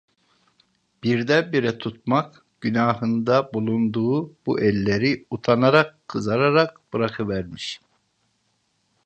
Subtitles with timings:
[1.03, 7.81] Birdenbire tutmak günahında bulunduğu bu elleri, utanarak, kızararak bırakıvermiş.